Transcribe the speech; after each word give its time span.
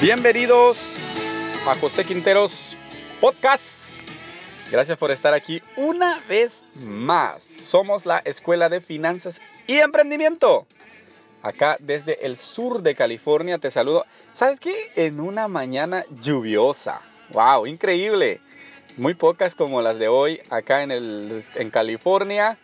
Bienvenidos 0.00 0.76
a 1.66 1.74
José 1.76 2.04
Quinteros 2.04 2.52
Podcast. 3.18 3.64
Gracias 4.70 4.98
por 4.98 5.10
estar 5.10 5.32
aquí 5.32 5.62
una 5.74 6.20
vez 6.28 6.52
más. 6.74 7.40
Somos 7.70 8.04
la 8.04 8.18
Escuela 8.18 8.68
de 8.68 8.82
Finanzas 8.82 9.34
y 9.66 9.78
Emprendimiento. 9.78 10.66
Acá 11.40 11.78
desde 11.80 12.26
el 12.26 12.36
sur 12.36 12.82
de 12.82 12.94
California 12.94 13.56
te 13.56 13.70
saludo. 13.70 14.04
¿Sabes 14.38 14.60
qué? 14.60 14.90
En 14.96 15.18
una 15.18 15.48
mañana 15.48 16.04
lluviosa. 16.20 17.00
¡Wow! 17.30 17.66
Increíble. 17.66 18.42
Muy 18.98 19.14
pocas 19.14 19.54
como 19.54 19.80
las 19.80 19.98
de 19.98 20.08
hoy 20.08 20.40
acá 20.50 20.82
en, 20.82 20.90
el, 20.90 21.42
en 21.54 21.70
California. 21.70 22.58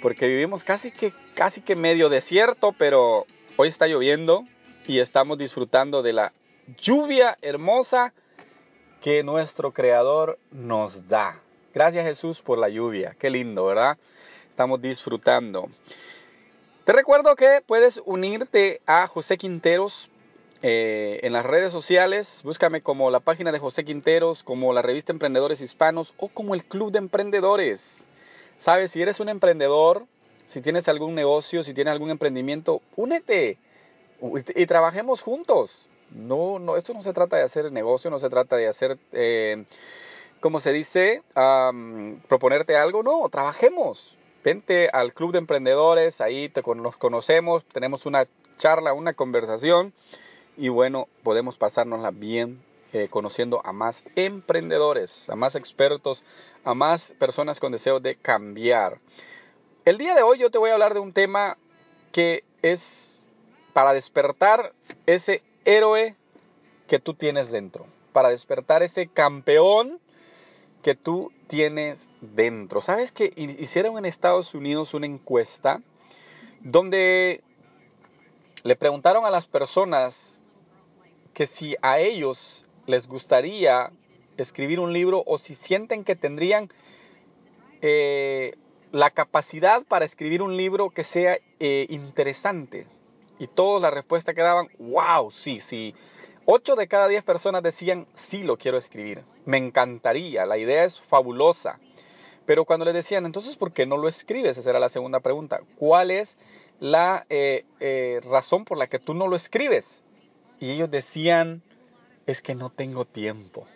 Porque 0.00 0.26
vivimos 0.26 0.64
casi 0.64 0.90
que, 0.90 1.12
casi 1.34 1.60
que 1.60 1.76
medio 1.76 2.08
desierto, 2.08 2.74
pero 2.78 3.26
hoy 3.56 3.68
está 3.68 3.86
lloviendo 3.86 4.44
y 4.86 5.00
estamos 5.00 5.36
disfrutando 5.36 6.02
de 6.02 6.14
la 6.14 6.32
lluvia 6.78 7.36
hermosa 7.42 8.12
que 9.00 9.22
nuestro 9.22 9.72
Creador 9.72 10.38
nos 10.50 11.08
da. 11.08 11.40
Gracias 11.74 12.04
Jesús 12.04 12.40
por 12.42 12.58
la 12.58 12.68
lluvia. 12.68 13.14
Qué 13.18 13.30
lindo, 13.30 13.66
¿verdad? 13.66 13.98
Estamos 14.50 14.80
disfrutando. 14.80 15.68
Te 16.84 16.92
recuerdo 16.92 17.36
que 17.36 17.62
puedes 17.66 18.00
unirte 18.04 18.80
a 18.86 19.06
José 19.06 19.36
Quinteros 19.36 20.08
eh, 20.62 21.20
en 21.22 21.32
las 21.32 21.44
redes 21.44 21.72
sociales. 21.72 22.28
Búscame 22.42 22.80
como 22.80 23.10
la 23.10 23.20
página 23.20 23.52
de 23.52 23.58
José 23.58 23.84
Quinteros, 23.84 24.42
como 24.42 24.72
la 24.72 24.82
revista 24.82 25.12
Emprendedores 25.12 25.60
Hispanos 25.60 26.14
o 26.16 26.28
como 26.28 26.54
el 26.54 26.64
Club 26.64 26.92
de 26.92 26.98
Emprendedores. 26.98 27.80
Sabes, 28.64 28.90
si 28.90 29.02
eres 29.02 29.20
un 29.20 29.28
emprendedor, 29.28 30.06
si 30.48 30.62
tienes 30.62 30.88
algún 30.88 31.14
negocio, 31.14 31.62
si 31.62 31.74
tienes 31.74 31.92
algún 31.92 32.10
emprendimiento, 32.10 32.80
únete 32.96 33.58
y 34.54 34.66
trabajemos 34.66 35.20
juntos. 35.20 35.86
No, 36.10 36.58
no, 36.58 36.76
esto 36.76 36.94
no 36.94 37.02
se 37.02 37.12
trata 37.12 37.36
de 37.36 37.42
hacer 37.42 37.70
negocio, 37.72 38.10
no 38.10 38.18
se 38.18 38.30
trata 38.30 38.56
de 38.56 38.68
hacer, 38.68 38.98
eh, 39.12 39.64
como 40.40 40.60
se 40.60 40.72
dice, 40.72 41.22
proponerte 42.28 42.76
algo, 42.76 43.02
no, 43.02 43.28
trabajemos. 43.28 44.16
Vente 44.44 44.88
al 44.92 45.12
club 45.12 45.32
de 45.32 45.38
emprendedores, 45.38 46.20
ahí 46.20 46.48
te, 46.48 46.62
nos 46.76 46.96
conocemos, 46.96 47.64
tenemos 47.72 48.06
una 48.06 48.26
charla, 48.58 48.92
una 48.92 49.12
conversación 49.12 49.92
y 50.56 50.68
bueno, 50.68 51.08
podemos 51.22 51.56
pasárnosla 51.56 52.10
bien 52.12 52.62
eh, 52.92 53.08
conociendo 53.10 53.60
a 53.64 53.72
más 53.72 54.00
emprendedores, 54.14 55.28
a 55.28 55.34
más 55.34 55.54
expertos, 55.54 56.22
a 56.64 56.74
más 56.74 57.02
personas 57.18 57.58
con 57.58 57.72
deseo 57.72 58.00
de 58.00 58.16
cambiar. 58.16 58.98
El 59.84 59.98
día 59.98 60.14
de 60.14 60.22
hoy 60.22 60.38
yo 60.38 60.50
te 60.50 60.58
voy 60.58 60.70
a 60.70 60.74
hablar 60.74 60.94
de 60.94 61.00
un 61.00 61.12
tema 61.12 61.58
que 62.12 62.44
es 62.62 62.80
para 63.72 63.92
despertar 63.92 64.72
ese 65.04 65.42
héroe 65.66 66.16
que 66.88 66.98
tú 66.98 67.14
tienes 67.14 67.50
dentro, 67.50 67.86
para 68.12 68.30
despertar 68.30 68.82
ese 68.82 69.08
campeón 69.08 69.98
que 70.82 70.94
tú 70.94 71.32
tienes 71.48 71.98
dentro. 72.20 72.80
¿Sabes 72.80 73.12
que 73.12 73.32
hicieron 73.36 73.98
en 73.98 74.06
Estados 74.06 74.54
Unidos 74.54 74.94
una 74.94 75.06
encuesta 75.06 75.82
donde 76.60 77.42
le 78.62 78.76
preguntaron 78.76 79.26
a 79.26 79.30
las 79.30 79.46
personas 79.46 80.16
que 81.34 81.46
si 81.46 81.76
a 81.82 81.98
ellos 81.98 82.64
les 82.86 83.06
gustaría 83.06 83.90
escribir 84.36 84.80
un 84.80 84.92
libro 84.92 85.22
o 85.26 85.38
si 85.38 85.54
sienten 85.56 86.04
que 86.04 86.16
tendrían 86.16 86.70
eh, 87.82 88.54
la 88.92 89.10
capacidad 89.10 89.82
para 89.84 90.04
escribir 90.04 90.42
un 90.42 90.56
libro 90.56 90.90
que 90.90 91.04
sea 91.04 91.38
eh, 91.60 91.86
interesante, 91.88 92.86
y 93.38 93.46
todos 93.48 93.80
la 93.82 93.90
respuesta 93.90 94.34
que 94.34 94.42
daban, 94.42 94.68
wow, 94.78 95.30
sí, 95.30 95.60
sí. 95.60 95.94
Ocho 96.44 96.76
de 96.76 96.86
cada 96.86 97.08
diez 97.08 97.24
personas 97.24 97.62
decían, 97.62 98.06
sí, 98.30 98.42
lo 98.42 98.56
quiero 98.56 98.78
escribir. 98.78 99.22
Me 99.44 99.58
encantaría, 99.58 100.46
la 100.46 100.58
idea 100.58 100.84
es 100.84 101.00
fabulosa. 101.02 101.78
Pero 102.46 102.64
cuando 102.64 102.84
le 102.84 102.92
decían, 102.92 103.26
entonces, 103.26 103.56
¿por 103.56 103.72
qué 103.72 103.84
no 103.84 103.96
lo 103.96 104.08
escribes? 104.08 104.56
Esa 104.56 104.70
era 104.70 104.78
la 104.78 104.88
segunda 104.88 105.20
pregunta. 105.20 105.60
¿Cuál 105.76 106.12
es 106.12 106.28
la 106.78 107.26
eh, 107.28 107.64
eh, 107.80 108.20
razón 108.30 108.64
por 108.64 108.78
la 108.78 108.86
que 108.86 109.00
tú 109.00 109.12
no 109.12 109.26
lo 109.26 109.34
escribes? 109.34 109.84
Y 110.60 110.70
ellos 110.70 110.90
decían, 110.90 111.62
es 112.26 112.40
que 112.40 112.54
no 112.54 112.70
tengo 112.70 113.04
tiempo. 113.04 113.66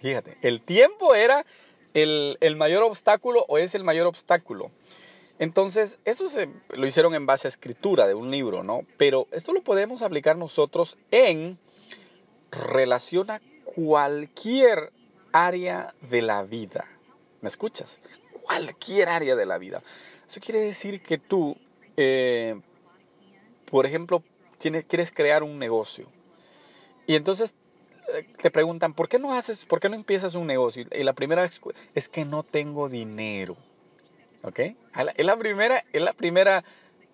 Fíjate, 0.00 0.38
el 0.40 0.62
tiempo 0.62 1.14
era 1.14 1.44
el, 1.92 2.38
el 2.40 2.56
mayor 2.56 2.82
obstáculo 2.84 3.44
o 3.48 3.58
es 3.58 3.74
el 3.74 3.84
mayor 3.84 4.06
obstáculo. 4.06 4.70
Entonces, 5.38 5.96
eso 6.04 6.28
se, 6.30 6.48
lo 6.70 6.86
hicieron 6.86 7.14
en 7.14 7.26
base 7.26 7.46
a 7.46 7.50
escritura 7.50 8.06
de 8.06 8.14
un 8.14 8.30
libro, 8.30 8.64
¿no? 8.64 8.82
Pero 8.96 9.28
esto 9.30 9.52
lo 9.52 9.62
podemos 9.62 10.02
aplicar 10.02 10.36
nosotros 10.36 10.96
en 11.10 11.58
relación 12.50 13.30
a 13.30 13.40
cualquier 13.64 14.90
área 15.32 15.94
de 16.10 16.22
la 16.22 16.42
vida. 16.42 16.86
¿Me 17.40 17.50
escuchas? 17.50 17.88
Cualquier 18.42 19.08
área 19.08 19.36
de 19.36 19.46
la 19.46 19.58
vida. 19.58 19.82
Eso 20.28 20.40
quiere 20.40 20.60
decir 20.60 21.02
que 21.02 21.18
tú, 21.18 21.56
eh, 21.96 22.60
por 23.70 23.86
ejemplo, 23.86 24.24
tienes, 24.58 24.86
quieres 24.86 25.12
crear 25.12 25.44
un 25.44 25.56
negocio. 25.58 26.08
Y 27.06 27.14
entonces 27.14 27.54
eh, 28.12 28.26
te 28.42 28.50
preguntan, 28.50 28.92
¿por 28.92 29.08
qué 29.08 29.20
no 29.20 29.34
haces, 29.34 29.64
por 29.66 29.78
qué 29.78 29.88
no 29.88 29.94
empiezas 29.94 30.34
un 30.34 30.48
negocio? 30.48 30.84
Y 30.90 31.04
la 31.04 31.12
primera 31.12 31.48
es 31.94 32.08
que 32.08 32.24
no 32.24 32.42
tengo 32.42 32.88
dinero. 32.88 33.56
Es 35.16 35.26
la 35.26 35.36
primera, 35.36 35.84
es 35.92 36.02
la 36.02 36.12
primera 36.12 36.64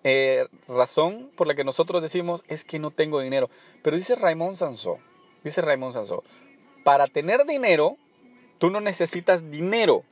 eh, 0.03 0.47
razón 0.67 1.31
por 1.35 1.47
la 1.47 1.55
que 1.55 1.63
nosotros 1.63 2.01
decimos 2.01 2.43
es 2.47 2.63
que 2.63 2.79
no 2.79 2.91
tengo 2.91 3.19
dinero. 3.19 3.49
Pero 3.81 3.97
dice 3.97 4.15
Raymond 4.15 4.57
Sansó, 4.57 4.99
dice 5.43 5.61
Raymond 5.61 5.93
Sansó, 5.93 6.23
para 6.83 7.07
tener 7.07 7.45
dinero, 7.45 7.97
tú 8.59 8.69
no 8.69 8.81
necesitas 8.81 9.49
dinero. 9.49 10.03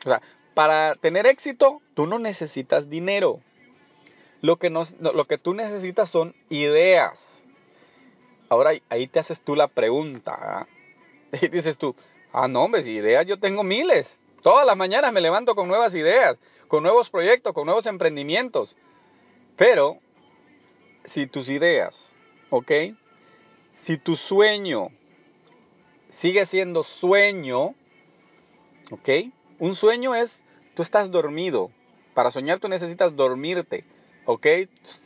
O 0.00 0.08
sea, 0.08 0.22
para 0.54 0.94
tener 0.94 1.26
éxito, 1.26 1.82
tú 1.94 2.06
no 2.06 2.18
necesitas 2.18 2.88
dinero. 2.88 3.40
Lo 4.40 4.56
que, 4.56 4.70
lo 4.70 5.24
que 5.24 5.38
tú 5.38 5.54
necesitas 5.54 6.08
son 6.08 6.34
ideas. 6.48 7.18
Ahora 8.48 8.70
ahí 8.88 9.08
te 9.08 9.18
haces 9.18 9.40
tú 9.40 9.56
la 9.56 9.68
pregunta. 9.68 10.36
¿ah? 10.38 10.66
Y 11.42 11.48
dices 11.48 11.76
tú, 11.76 11.96
ah, 12.32 12.46
no, 12.48 12.62
hombre, 12.62 12.88
ideas 12.88 13.26
yo 13.26 13.38
tengo 13.38 13.64
miles. 13.64 14.06
Todas 14.46 14.64
las 14.64 14.76
mañanas 14.76 15.12
me 15.12 15.20
levanto 15.20 15.56
con 15.56 15.66
nuevas 15.66 15.92
ideas, 15.92 16.38
con 16.68 16.84
nuevos 16.84 17.10
proyectos, 17.10 17.52
con 17.52 17.66
nuevos 17.66 17.84
emprendimientos. 17.84 18.76
Pero, 19.56 19.98
si 21.06 21.26
tus 21.26 21.48
ideas, 21.48 21.96
¿ok? 22.50 22.70
Si 23.86 23.98
tu 23.98 24.14
sueño 24.14 24.90
sigue 26.20 26.46
siendo 26.46 26.84
sueño, 26.84 27.74
¿ok? 28.92 29.08
Un 29.58 29.74
sueño 29.74 30.14
es, 30.14 30.30
tú 30.76 30.82
estás 30.82 31.10
dormido. 31.10 31.72
Para 32.14 32.30
soñar 32.30 32.60
tú 32.60 32.68
necesitas 32.68 33.16
dormirte, 33.16 33.82
¿ok? 34.26 34.46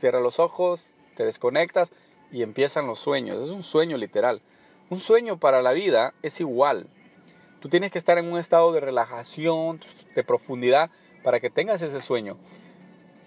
Cierra 0.01 0.21
los 0.21 0.39
ojos, 0.39 0.85
te 1.17 1.25
desconectas 1.25 1.91
y 2.31 2.43
empiezan 2.43 2.87
los 2.87 2.99
sueños. 2.99 3.43
Es 3.43 3.49
un 3.49 3.63
sueño 3.63 3.97
literal. 3.97 4.43
Un 4.91 5.01
sueño 5.01 5.39
para 5.39 5.63
la 5.63 5.73
vida 5.73 6.13
es 6.21 6.39
igual. 6.41 6.89
Tú 7.61 7.69
tienes 7.69 7.93
que 7.93 7.99
estar 7.99 8.19
en 8.19 8.33
un 8.33 8.39
estado 8.39 8.73
de 8.73 8.81
relajación, 8.81 9.81
de 10.15 10.25
profundidad, 10.25 10.91
para 11.23 11.41
que 11.41 11.51
tengas 11.51 11.81
ese 11.83 12.01
sueño. 12.01 12.39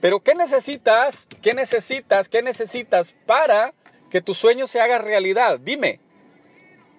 Pero 0.02 0.20
¿qué 0.20 0.36
necesitas? 0.36 1.16
¿Qué 1.42 1.54
necesitas? 1.54 2.28
¿Qué 2.28 2.42
necesitas 2.42 3.12
para 3.26 3.74
que 4.10 4.22
tu 4.22 4.34
sueño 4.34 4.68
se 4.68 4.82
haga 4.82 4.98
realidad? 4.98 5.60
Dime, 5.60 6.00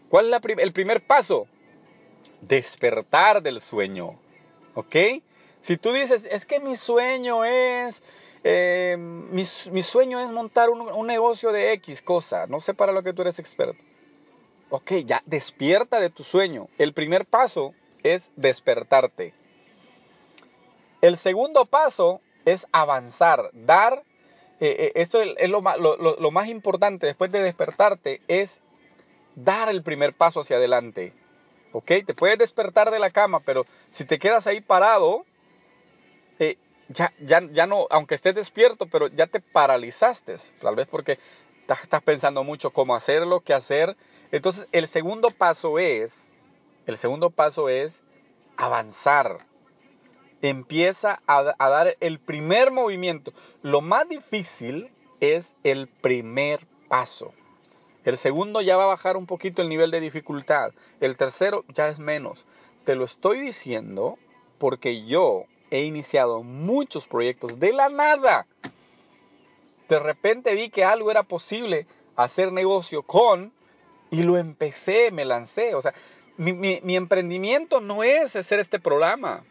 ¿cuál 0.08 0.32
es 0.32 0.40
el 0.58 0.72
primer 0.72 1.06
paso? 1.06 1.46
Despertar 2.40 3.42
del 3.42 3.60
sueño. 3.60 4.18
¿Ok? 4.74 4.96
Si 5.62 5.76
tú 5.76 5.92
dices, 5.92 6.22
es 6.30 6.44
que 6.46 6.60
mi 6.60 6.76
sueño 6.76 7.44
es, 7.44 8.00
eh, 8.44 8.96
mi, 8.98 9.82
sueño 9.82 10.20
es 10.20 10.30
montar 10.30 10.70
un, 10.70 10.80
un 10.80 11.06
negocio 11.06 11.52
de 11.52 11.72
X 11.74 12.00
cosa, 12.02 12.46
no 12.46 12.60
sé 12.60 12.74
para 12.74 12.92
lo 12.92 13.02
que 13.02 13.12
tú 13.12 13.22
eres 13.22 13.38
experto. 13.38 13.82
Ok, 14.74 14.92
ya 15.06 15.22
despierta 15.24 16.00
de 16.00 16.10
tu 16.10 16.24
sueño. 16.24 16.66
El 16.78 16.94
primer 16.94 17.26
paso 17.26 17.74
es 18.02 18.28
despertarte. 18.34 19.32
El 21.00 21.16
segundo 21.18 21.64
paso 21.66 22.20
es 22.44 22.66
avanzar, 22.72 23.50
dar, 23.52 24.02
eh, 24.58 24.76
eh, 24.78 24.92
esto 24.96 25.22
es, 25.22 25.48
lo, 25.48 26.30
más 26.32 26.48
importante 26.48 27.06
después 27.06 27.30
de 27.30 27.40
despertarte, 27.40 28.20
es 28.26 28.50
dar 29.36 29.68
el 29.68 29.84
primer 29.84 30.12
paso 30.14 30.40
hacia 30.40 30.56
adelante. 30.56 31.12
¿Ok? 31.70 31.92
Te 32.04 32.14
puedes 32.14 32.38
despertar 32.38 32.90
de 32.90 32.98
la 32.98 33.10
cama, 33.10 33.40
pero 33.46 33.66
si 33.92 34.04
te 34.04 34.18
quedas 34.18 34.44
ahí 34.48 34.60
parado, 34.60 35.24
eh, 36.40 36.56
ya, 36.88 37.12
ya, 37.20 37.42
ya 37.52 37.66
no, 37.68 37.86
aunque 37.90 38.16
estés 38.16 38.34
despierto, 38.34 38.86
pero 38.86 39.06
ya 39.06 39.28
te 39.28 39.38
paralizaste. 39.38 40.38
Tal 40.60 40.74
vez 40.74 40.88
porque 40.88 41.20
estás 41.68 42.02
pensando 42.02 42.42
mucho 42.42 42.70
cómo 42.70 42.96
hacerlo, 42.96 43.38
qué 43.38 43.54
hacer. 43.54 43.96
Entonces, 44.34 44.66
el 44.72 44.88
segundo 44.88 45.30
paso 45.30 45.78
es, 45.78 46.12
el 46.86 46.98
segundo 46.98 47.30
paso 47.30 47.68
es 47.68 47.92
avanzar. 48.56 49.46
Empieza 50.42 51.20
a, 51.28 51.54
a 51.56 51.68
dar 51.68 51.96
el 52.00 52.18
primer 52.18 52.72
movimiento. 52.72 53.32
Lo 53.62 53.80
más 53.80 54.08
difícil 54.08 54.90
es 55.20 55.48
el 55.62 55.86
primer 55.86 56.66
paso. 56.88 57.32
El 58.04 58.18
segundo 58.18 58.60
ya 58.60 58.76
va 58.76 58.82
a 58.82 58.88
bajar 58.88 59.16
un 59.16 59.26
poquito 59.26 59.62
el 59.62 59.68
nivel 59.68 59.92
de 59.92 60.00
dificultad. 60.00 60.72
El 60.98 61.16
tercero 61.16 61.62
ya 61.68 61.86
es 61.86 62.00
menos. 62.00 62.44
Te 62.84 62.96
lo 62.96 63.04
estoy 63.04 63.38
diciendo 63.38 64.18
porque 64.58 65.04
yo 65.06 65.44
he 65.70 65.82
iniciado 65.82 66.42
muchos 66.42 67.06
proyectos 67.06 67.60
de 67.60 67.72
la 67.72 67.88
nada. 67.88 68.48
De 69.88 70.00
repente 70.00 70.56
vi 70.56 70.70
que 70.70 70.82
algo 70.82 71.12
era 71.12 71.22
posible 71.22 71.86
hacer 72.16 72.50
negocio 72.50 73.04
con 73.04 73.52
y 74.14 74.22
lo 74.22 74.38
empecé, 74.38 75.10
me 75.10 75.24
lancé. 75.24 75.74
O 75.74 75.82
sea, 75.82 75.92
mi, 76.36 76.94
emprendimiento 76.94 77.80
no 77.80 78.04
es 78.04 78.34
hacer 78.36 78.60
este 78.60 78.78
programa. 78.78 79.42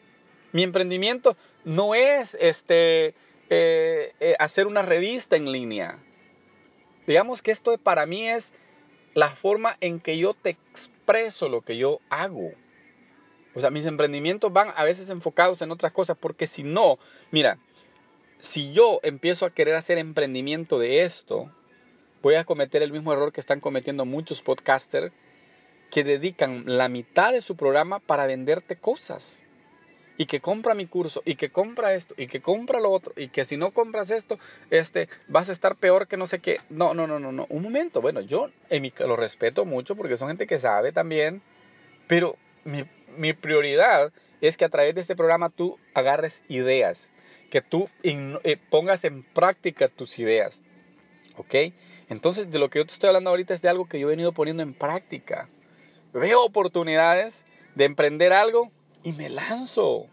Mi 0.54 0.64
emprendimiento 0.64 1.36
no 1.66 1.96
es 1.96 2.34
este, 2.40 3.08
eh, 3.50 4.14
eh, 4.22 4.36
hacer 4.40 4.68
una 4.68 4.82
revista 4.82 5.36
en 5.36 5.52
línea. 5.52 6.00
Digamos 7.06 7.42
que 7.42 7.52
esto 7.52 7.78
para 7.78 8.06
mí 8.06 8.30
es 8.30 8.46
la 9.14 9.32
forma 9.36 9.76
en 9.82 10.00
que 10.00 10.18
yo 10.18 10.34
te 10.34 10.52
expreso 10.52 11.50
lo 11.50 11.62
que 11.62 11.76
yo 11.76 12.00
hago. 12.10 12.52
O 13.56 13.60
sea, 13.60 13.70
mis 13.70 13.86
emprendimientos 13.86 14.54
van 14.54 14.72
a 14.78 14.86
veces 14.86 15.10
enfocados 15.10 15.62
en 15.62 15.72
otras 15.72 15.92
cosas, 15.92 16.18
porque 16.18 16.48
si 16.48 16.64
no, 16.64 16.98
mira, 17.32 17.58
si 18.54 18.72
yo 18.72 19.02
empiezo 19.04 19.46
a 19.46 19.52
querer 19.52 19.76
hacer 19.76 19.98
emprendimiento 19.98 20.80
de 20.80 21.04
esto, 21.04 21.52
voy 22.24 22.36
a 22.36 22.46
cometer 22.46 22.82
el 22.82 22.92
mismo 22.92 23.14
error 23.14 23.32
que 23.32 23.42
están 23.42 23.60
cometiendo 23.60 24.06
muchos 24.06 24.42
podcasters 24.42 25.12
que 25.92 26.04
dedican 26.04 26.64
la 26.66 26.88
mitad 26.88 27.34
de 27.34 27.42
su 27.42 27.56
programa 27.56 28.00
para 28.00 28.26
venderte 28.26 28.78
cosas 28.78 29.22
y 30.18 30.26
que 30.26 30.40
compra 30.40 30.74
mi 30.74 30.88
curso 30.88 31.22
y 31.26 31.36
que 31.36 31.50
compra 31.50 31.94
esto 31.94 32.16
y 32.18 32.28
que 32.28 32.42
compra 32.42 32.80
lo 32.80 32.92
otro 32.92 33.14
y 33.18 33.28
que 33.28 33.46
si 33.46 33.58
no 33.58 33.72
compras 33.72 34.10
esto, 34.10 34.40
este, 34.72 35.10
vas 35.28 35.50
a 35.50 35.52
estar 35.52 35.76
peor 35.76 36.08
que 36.08 36.18
no 36.18 36.28
sé 36.28 36.40
qué. 36.40 36.62
No, 36.70 36.94
no, 36.94 37.06
no, 37.06 37.20
no, 37.20 37.32
no. 37.32 37.46
Un 37.50 37.62
momento. 37.62 38.02
Bueno, 38.02 38.22
yo 38.22 38.50
en 38.70 38.92
lo 39.00 39.16
respeto 39.18 39.66
mucho 39.66 39.96
porque 39.96 40.18
son 40.18 40.30
gente 40.30 40.48
que 40.48 40.60
sabe 40.60 40.94
también, 40.94 41.42
pero 42.08 42.38
mi, 42.64 42.86
mi 43.18 43.34
prioridad 43.34 44.14
es 44.40 44.56
que 44.56 44.66
a 44.66 44.70
través 44.70 44.96
de 44.96 45.02
este 45.02 45.16
programa 45.16 45.50
tú 45.50 45.78
agarres 45.94 46.34
ideas, 46.48 46.98
que 47.52 47.62
tú 47.62 47.90
eh, 48.04 48.58
pongas 48.70 49.04
en 49.04 49.24
práctica 49.24 49.90
tus 49.90 50.18
ideas. 50.18 50.58
¿Ok? 51.36 51.56
Entonces, 52.14 52.52
de 52.52 52.60
lo 52.60 52.70
que 52.70 52.78
yo 52.78 52.86
te 52.86 52.94
estoy 52.94 53.08
hablando 53.08 53.32
ahorita 53.32 53.56
es 53.56 53.62
de 53.64 53.70
algo 53.70 53.88
que 53.88 54.00
yo 54.00 54.08
he 54.08 54.12
venido 54.12 54.34
poniendo 54.34 54.62
en 54.62 54.76
práctica. 54.76 55.50
Veo 56.14 56.44
oportunidades 56.46 57.34
de 57.74 57.86
emprender 57.86 58.32
algo 58.34 58.70
y 59.02 59.14
me 59.14 59.30
lanzo, 59.30 60.06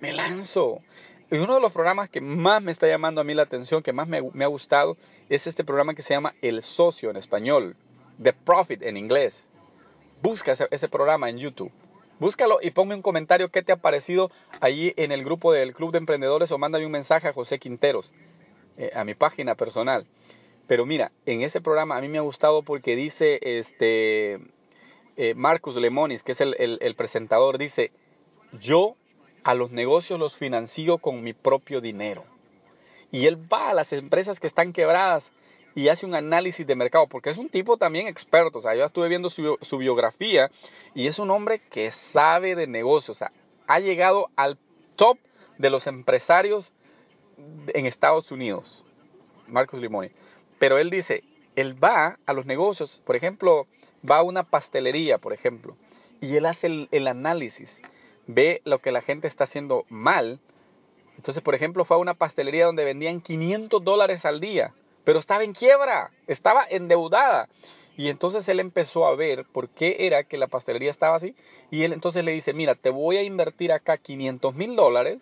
me 0.00 0.12
lanzo. 0.12 0.80
Y 1.28 1.38
uno 1.38 1.56
de 1.56 1.60
los 1.60 1.72
programas 1.72 2.08
que 2.10 2.20
más 2.20 2.62
me 2.62 2.70
está 2.70 2.86
llamando 2.86 3.20
a 3.20 3.24
mí 3.24 3.34
la 3.34 3.42
atención, 3.42 3.82
que 3.82 3.92
más 3.92 4.06
me, 4.06 4.18
ha 4.18 4.46
gustado, 4.46 4.96
es 5.28 5.48
este 5.48 5.64
programa 5.64 5.94
que 5.94 6.02
se 6.02 6.14
llama 6.14 6.34
El 6.42 6.62
Socio 6.62 7.10
en 7.10 7.16
español, 7.16 7.74
The 8.22 8.32
Profit 8.32 8.82
en 8.82 8.96
inglés. 8.96 9.34
Busca 10.22 10.52
ese, 10.52 10.88
programa 10.88 11.28
en 11.28 11.38
YouTube. 11.38 11.72
Búscalo 12.20 12.58
y 12.62 12.70
ponme 12.70 12.94
un 12.94 13.02
comentario 13.02 13.48
qué 13.48 13.64
te 13.64 13.72
ha 13.72 13.76
parecido 13.76 14.30
allí 14.60 14.94
en 14.96 15.10
el 15.10 15.24
grupo 15.24 15.52
del 15.52 15.74
Club 15.74 15.90
de 15.90 15.98
Emprendedores 15.98 16.52
o 16.52 16.58
mándame 16.58 16.86
un 16.86 16.92
mensaje 16.92 17.26
a 17.26 17.32
José 17.32 17.58
Quinteros, 17.58 18.12
eh, 18.76 18.92
a 18.94 19.02
mi 19.02 19.14
página 19.14 19.56
personal. 19.56 20.06
Pero 20.70 20.86
mira, 20.86 21.10
en 21.26 21.42
ese 21.42 21.60
programa 21.60 21.96
a 21.96 22.00
mí 22.00 22.06
me 22.06 22.18
ha 22.18 22.20
gustado 22.20 22.62
porque 22.62 22.94
dice 22.94 23.40
este 23.42 24.34
eh, 25.16 25.34
Marcus 25.34 25.74
Lemonis, 25.74 26.22
que 26.22 26.30
es 26.30 26.40
el, 26.40 26.94
presentador, 26.96 27.58
dice, 27.58 27.90
yo 28.60 28.94
a 29.42 29.54
los 29.54 29.72
negocios 29.72 30.20
los 30.20 30.36
financio 30.36 30.98
con 30.98 31.24
mi 31.24 31.32
propio 31.32 31.80
dinero. 31.80 32.22
Y 33.10 33.26
él 33.26 33.36
va 33.52 33.70
a 33.70 33.74
las 33.74 33.92
empresas 33.92 34.38
que 34.38 34.46
están 34.46 34.72
quebradas 34.72 35.24
y 35.74 35.88
hace 35.88 36.06
un 36.06 36.14
análisis 36.14 36.64
de 36.64 36.76
mercado, 36.76 37.08
porque 37.08 37.30
es 37.30 37.36
un 37.36 37.48
tipo 37.48 37.76
también 37.76 38.06
experto. 38.06 38.60
O 38.60 38.62
sea, 38.62 38.76
yo 38.76 38.84
estuve 38.84 39.08
viendo 39.08 39.28
su, 39.28 39.76
biografía 39.76 40.52
y 40.94 41.08
es 41.08 41.18
un 41.18 41.32
hombre 41.32 41.62
que 41.68 41.90
sabe 42.12 42.54
de 42.54 42.68
negocios. 42.68 43.16
O 43.16 43.18
sea, 43.18 43.32
ha 43.66 43.80
llegado 43.80 44.28
al 44.36 44.56
top 44.94 45.18
de 45.58 45.68
los 45.68 45.88
empresarios 45.88 46.70
en 47.74 47.86
Estados 47.86 48.30
Unidos. 48.30 48.84
Marcus 49.48 49.80
Limoni. 49.80 50.10
Pero 50.60 50.76
él 50.76 50.90
dice, 50.90 51.24
él 51.56 51.82
va 51.82 52.18
a 52.26 52.34
los 52.34 52.44
negocios, 52.44 53.00
por 53.06 53.16
ejemplo, 53.16 53.66
va 54.08 54.18
a 54.18 54.22
una 54.22 54.42
pastelería, 54.44 55.16
por 55.16 55.32
ejemplo, 55.32 55.74
y 56.20 56.36
él 56.36 56.44
hace 56.44 56.86
el, 56.90 57.08
análisis, 57.08 57.70
ve 58.26 58.60
lo 58.64 58.78
que 58.80 58.92
la 58.92 59.00
gente 59.00 59.26
está 59.26 59.44
haciendo 59.44 59.86
mal. 59.88 60.38
Entonces, 61.16 61.42
por 61.42 61.54
ejemplo, 61.54 61.86
fue 61.86 61.96
a 61.96 62.00
una 62.00 62.12
pastelería 62.12 62.66
donde 62.66 62.84
vendían 62.84 63.22
500 63.22 63.82
dólares 63.82 64.26
al 64.26 64.38
día, 64.38 64.74
pero 65.04 65.18
estaba 65.18 65.44
en 65.44 65.54
quiebra, 65.54 66.10
estaba 66.26 66.66
endeudada. 66.68 67.48
Y 67.96 68.10
entonces 68.10 68.46
él 68.46 68.60
empezó 68.60 69.06
a 69.06 69.16
ver 69.16 69.46
por 69.50 69.70
qué 69.70 69.96
era 70.00 70.24
que 70.24 70.36
la 70.36 70.46
pastelería 70.46 70.90
estaba 70.90 71.16
así. 71.16 71.34
Y 71.70 71.84
él 71.84 71.94
entonces 71.94 72.22
le 72.22 72.32
dice, 72.32 72.52
mira, 72.52 72.74
te 72.74 72.90
voy 72.90 73.16
a 73.16 73.22
invertir 73.22 73.72
acá 73.72 73.96
500 73.96 74.54
mil 74.54 74.76
dólares, 74.76 75.20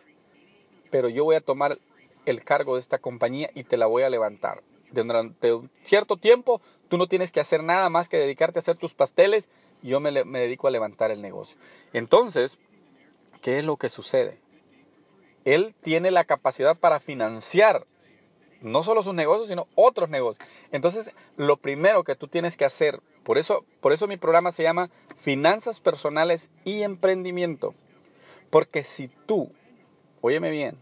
pero 0.91 1.09
yo 1.09 1.23
voy 1.23 1.37
a 1.37 1.41
tomar 1.41 1.79
el 2.27 2.43
cargo 2.43 2.75
de 2.75 2.81
esta 2.81 2.99
compañía 2.99 3.51
y 3.55 3.63
te 3.63 3.77
la 3.77 3.87
voy 3.87 4.03
a 4.03 4.11
levantar 4.11 4.63
durante 4.93 5.53
un 5.53 5.71
cierto 5.83 6.17
tiempo 6.17 6.61
tú 6.89 6.97
no 6.97 7.07
tienes 7.07 7.31
que 7.31 7.41
hacer 7.41 7.63
nada 7.63 7.89
más 7.89 8.09
que 8.09 8.17
dedicarte 8.17 8.59
a 8.59 8.63
hacer 8.63 8.77
tus 8.77 8.95
pasteles 8.95 9.45
y 9.83 9.89
yo 9.89 10.01
me, 10.01 10.11
dedico 10.13 10.67
a 10.67 10.71
levantar 10.71 11.11
el 11.11 11.23
negocio. 11.23 11.57
Entonces, 11.93 12.59
¿qué 13.43 13.59
es 13.59 13.65
lo 13.65 13.77
que 13.77 13.89
sucede? 13.89 14.39
Él 15.45 15.75
tiene 15.83 16.11
la 16.11 16.25
capacidad 16.25 16.77
para 16.77 17.01
financiar 17.01 17.87
no 18.61 18.83
solo 18.83 19.05
sus 19.05 19.15
negocios, 19.15 19.49
sino 19.49 19.69
otros 19.77 20.09
negocios. 20.09 20.47
Entonces, 20.73 21.09
lo 21.37 21.59
primero 21.59 22.03
que 22.03 22.17
tú 22.17 22.27
tienes 22.27 22.57
que 22.57 22.65
hacer, 22.65 23.01
por 23.23 23.39
eso, 23.39 23.65
por 23.81 23.93
eso 23.93 24.09
mi 24.09 24.17
programa 24.17 24.51
se 24.53 24.65
llama 24.65 24.91
Finanzas 25.21 25.79
Personales 25.79 26.49
y 26.65 26.83
Emprendimiento. 26.83 27.75
Porque 28.51 28.85
si 28.97 29.09
tú, 29.27 29.53
óyeme 30.21 30.51
bien, 30.51 30.77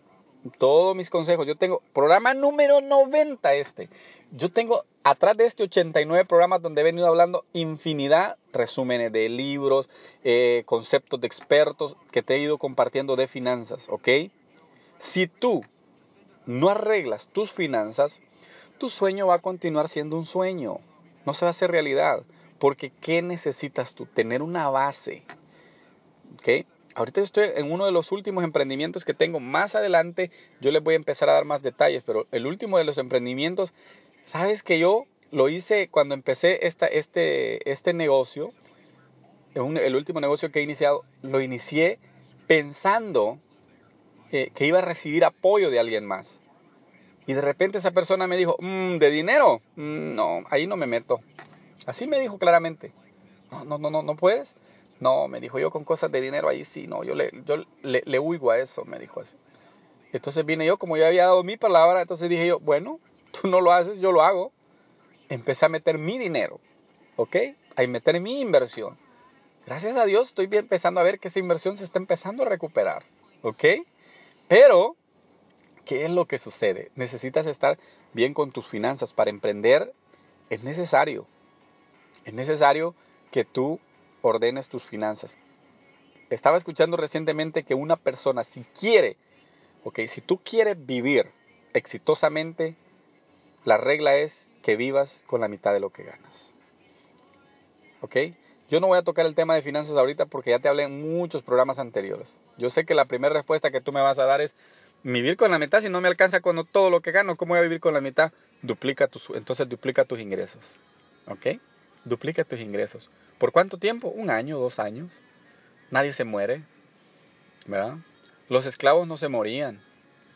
todos 0.50 0.96
mis 0.96 1.10
consejos. 1.10 1.46
Yo 1.46 1.56
tengo 1.56 1.82
programa 1.92 2.34
número 2.34 2.80
90 2.80 3.54
este. 3.54 3.88
Yo 4.32 4.50
tengo 4.50 4.84
atrás 5.04 5.36
de 5.36 5.46
este 5.46 5.62
89 5.62 6.24
programas 6.24 6.62
donde 6.62 6.80
he 6.80 6.84
venido 6.84 7.06
hablando 7.06 7.44
infinidad, 7.52 8.36
resúmenes 8.52 9.12
de 9.12 9.28
libros, 9.28 9.88
eh, 10.24 10.64
conceptos 10.66 11.20
de 11.20 11.26
expertos 11.26 11.96
que 12.10 12.22
te 12.22 12.34
he 12.34 12.38
ido 12.38 12.58
compartiendo 12.58 13.16
de 13.16 13.28
finanzas, 13.28 13.86
¿ok? 13.88 14.08
Si 15.12 15.26
tú 15.28 15.62
no 16.46 16.70
arreglas 16.70 17.28
tus 17.28 17.52
finanzas, 17.52 18.20
tu 18.78 18.88
sueño 18.88 19.26
va 19.26 19.36
a 19.36 19.40
continuar 19.40 19.88
siendo 19.88 20.16
un 20.16 20.26
sueño. 20.26 20.78
No 21.24 21.32
se 21.34 21.44
va 21.44 21.50
a 21.50 21.50
hacer 21.50 21.70
realidad. 21.70 22.22
Porque 22.58 22.90
¿qué 23.00 23.22
necesitas 23.22 23.94
tú? 23.94 24.06
Tener 24.06 24.42
una 24.42 24.70
base. 24.70 25.24
¿Ok? 26.34 26.66
Ahorita 26.96 27.20
estoy 27.20 27.50
en 27.54 27.70
uno 27.70 27.84
de 27.84 27.92
los 27.92 28.10
últimos 28.10 28.42
emprendimientos 28.42 29.04
que 29.04 29.12
tengo. 29.12 29.38
Más 29.38 29.74
adelante 29.74 30.30
yo 30.62 30.70
les 30.70 30.82
voy 30.82 30.94
a 30.94 30.96
empezar 30.96 31.28
a 31.28 31.34
dar 31.34 31.44
más 31.44 31.62
detalles, 31.62 32.02
pero 32.06 32.26
el 32.32 32.46
último 32.46 32.78
de 32.78 32.84
los 32.84 32.96
emprendimientos, 32.96 33.70
sabes 34.32 34.62
que 34.62 34.78
yo 34.78 35.04
lo 35.30 35.50
hice 35.50 35.88
cuando 35.88 36.14
empecé 36.14 36.66
esta, 36.66 36.86
este, 36.86 37.70
este 37.70 37.92
negocio, 37.92 38.50
el 39.54 39.94
último 39.94 40.22
negocio 40.22 40.50
que 40.50 40.60
he 40.60 40.62
iniciado, 40.62 41.04
lo 41.20 41.42
inicié 41.42 41.98
pensando 42.46 43.40
que 44.30 44.66
iba 44.66 44.78
a 44.78 44.82
recibir 44.82 45.26
apoyo 45.26 45.68
de 45.68 45.78
alguien 45.78 46.06
más. 46.06 46.26
Y 47.26 47.34
de 47.34 47.42
repente 47.42 47.76
esa 47.76 47.90
persona 47.90 48.26
me 48.26 48.38
dijo, 48.38 48.56
mm, 48.58 48.96
¿de 48.96 49.10
dinero? 49.10 49.60
Mm, 49.74 50.14
no, 50.14 50.40
ahí 50.48 50.66
no 50.66 50.78
me 50.78 50.86
meto. 50.86 51.20
Así 51.84 52.06
me 52.06 52.18
dijo 52.18 52.38
claramente. 52.38 52.92
No, 53.50 53.78
no, 53.78 53.90
no, 53.90 54.02
no 54.02 54.16
puedes. 54.16 54.48
No, 55.00 55.28
me 55.28 55.40
dijo 55.40 55.58
yo 55.58 55.70
con 55.70 55.84
cosas 55.84 56.10
de 56.10 56.20
dinero 56.20 56.48
ahí 56.48 56.64
sí, 56.66 56.86
no, 56.86 57.04
yo 57.04 57.14
le, 57.14 57.30
yo 57.44 57.56
le, 57.82 58.02
le 58.04 58.18
a 58.18 58.58
eso, 58.58 58.84
me 58.84 58.98
dijo 58.98 59.20
así. 59.20 59.34
Entonces 60.12 60.44
vine 60.46 60.64
yo, 60.64 60.78
como 60.78 60.96
ya 60.96 61.08
había 61.08 61.24
dado 61.24 61.42
mi 61.42 61.56
palabra, 61.56 62.00
entonces 62.00 62.28
dije 62.30 62.46
yo, 62.46 62.60
bueno, 62.60 63.00
tú 63.40 63.48
no 63.48 63.60
lo 63.60 63.72
haces, 63.72 63.98
yo 64.00 64.12
lo 64.12 64.22
hago. 64.22 64.52
Empecé 65.28 65.66
a 65.66 65.68
meter 65.68 65.98
mi 65.98 66.18
dinero, 66.18 66.60
¿ok? 67.16 67.36
a 67.76 67.86
meter 67.86 68.20
mi 68.20 68.40
inversión. 68.40 68.96
Gracias 69.66 69.96
a 69.96 70.04
Dios 70.04 70.28
estoy 70.28 70.48
empezando 70.50 71.00
a 71.00 71.02
ver 71.02 71.18
que 71.18 71.28
esa 71.28 71.38
inversión 71.38 71.76
se 71.76 71.84
está 71.84 71.98
empezando 71.98 72.42
a 72.42 72.48
recuperar. 72.48 73.04
¿Ok? 73.42 73.64
Pero, 74.48 74.96
¿qué 75.84 76.04
es 76.04 76.10
lo 76.10 76.24
que 76.26 76.38
sucede? 76.38 76.90
Necesitas 76.94 77.46
estar 77.46 77.78
bien 78.12 78.32
con 78.32 78.52
tus 78.52 78.66
finanzas. 78.68 79.12
Para 79.12 79.30
emprender 79.30 79.92
es 80.48 80.62
necesario. 80.62 81.26
Es 82.24 82.32
necesario 82.32 82.94
que 83.30 83.44
tú 83.44 83.78
ordenes 84.26 84.68
tus 84.68 84.82
finanzas. 84.84 85.34
Estaba 86.30 86.58
escuchando 86.58 86.96
recientemente 86.96 87.62
que 87.62 87.74
una 87.74 87.96
persona, 87.96 88.44
si 88.44 88.64
quiere, 88.78 89.16
ok, 89.84 90.00
si 90.08 90.20
tú 90.20 90.38
quieres 90.38 90.84
vivir 90.84 91.30
exitosamente, 91.72 92.74
la 93.64 93.76
regla 93.76 94.16
es 94.16 94.32
que 94.62 94.76
vivas 94.76 95.22
con 95.26 95.40
la 95.40 95.48
mitad 95.48 95.72
de 95.72 95.80
lo 95.80 95.90
que 95.90 96.04
ganas. 96.04 96.52
¿Ok? 98.00 98.16
Yo 98.68 98.80
no 98.80 98.88
voy 98.88 98.98
a 98.98 99.02
tocar 99.02 99.26
el 99.26 99.36
tema 99.36 99.54
de 99.54 99.62
finanzas 99.62 99.96
ahorita 99.96 100.26
porque 100.26 100.50
ya 100.50 100.58
te 100.58 100.68
hablé 100.68 100.84
en 100.84 101.00
muchos 101.00 101.42
programas 101.42 101.78
anteriores. 101.78 102.36
Yo 102.58 102.70
sé 102.70 102.84
que 102.84 102.94
la 102.94 103.04
primera 103.04 103.34
respuesta 103.34 103.70
que 103.70 103.80
tú 103.80 103.92
me 103.92 104.00
vas 104.00 104.18
a 104.18 104.24
dar 104.24 104.40
es 104.40 104.52
vivir 105.04 105.36
con 105.36 105.52
la 105.52 105.58
mitad 105.58 105.82
si 105.82 105.88
no 105.88 106.00
me 106.00 106.08
alcanza 106.08 106.40
con 106.40 106.66
todo 106.66 106.90
lo 106.90 107.00
que 107.00 107.12
gano. 107.12 107.36
¿Cómo 107.36 107.50
voy 107.50 107.60
a 107.60 107.62
vivir 107.62 107.78
con 107.78 107.94
la 107.94 108.00
mitad? 108.00 108.32
Duplica 108.62 109.06
tus, 109.06 109.30
entonces 109.34 109.68
duplica 109.68 110.04
tus 110.04 110.18
ingresos. 110.18 110.62
¿Ok? 111.28 111.60
Duplica 112.04 112.42
tus 112.42 112.58
ingresos. 112.58 113.08
¿Por 113.38 113.52
cuánto 113.52 113.78
tiempo? 113.78 114.08
Un 114.08 114.30
año, 114.30 114.58
dos 114.58 114.78
años. 114.78 115.10
Nadie 115.90 116.12
se 116.14 116.24
muere. 116.24 116.62
¿Verdad? 117.66 117.96
Los 118.48 118.64
esclavos 118.66 119.06
no 119.06 119.18
se 119.18 119.28
morían 119.28 119.80